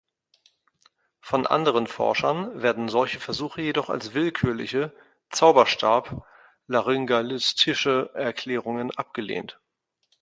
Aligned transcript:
Von 1.19 1.45
anderen 1.45 1.85
Forschern 1.85 2.59
werden 2.63 2.89
solche 2.89 3.19
Versuche 3.19 3.61
jedoch 3.61 3.91
als 3.91 4.15
willkürliche, 4.15 4.91
"zauberstab-laryngalistische" 5.29 8.09
Erklärungen 8.15 8.89
abgelehnt. 8.97 9.59